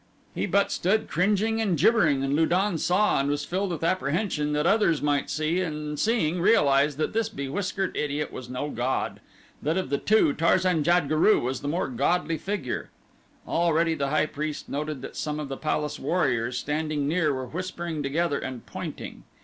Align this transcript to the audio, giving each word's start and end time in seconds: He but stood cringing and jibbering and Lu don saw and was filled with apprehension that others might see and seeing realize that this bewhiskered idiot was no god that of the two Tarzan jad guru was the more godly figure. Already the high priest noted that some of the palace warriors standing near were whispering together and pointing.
He 0.33 0.47
but 0.47 0.71
stood 0.71 1.07
cringing 1.09 1.61
and 1.61 1.77
jibbering 1.77 2.23
and 2.23 2.35
Lu 2.35 2.47
don 2.47 2.79
saw 2.79 3.19
and 3.19 3.29
was 3.29 3.45
filled 3.45 3.69
with 3.69 3.83
apprehension 3.83 4.51
that 4.53 4.65
others 4.65 4.99
might 4.99 5.29
see 5.29 5.61
and 5.61 5.99
seeing 5.99 6.41
realize 6.41 6.95
that 6.97 7.13
this 7.13 7.29
bewhiskered 7.29 7.95
idiot 7.95 8.33
was 8.33 8.49
no 8.49 8.71
god 8.71 9.19
that 9.61 9.77
of 9.77 9.91
the 9.91 9.99
two 9.99 10.33
Tarzan 10.33 10.83
jad 10.83 11.07
guru 11.07 11.39
was 11.41 11.61
the 11.61 11.67
more 11.67 11.87
godly 11.87 12.39
figure. 12.39 12.89
Already 13.47 13.93
the 13.93 14.09
high 14.09 14.25
priest 14.25 14.67
noted 14.67 15.03
that 15.03 15.15
some 15.15 15.39
of 15.39 15.49
the 15.49 15.55
palace 15.57 15.99
warriors 15.99 16.57
standing 16.57 17.07
near 17.07 17.31
were 17.31 17.45
whispering 17.45 18.01
together 18.01 18.39
and 18.39 18.65
pointing. 18.65 19.21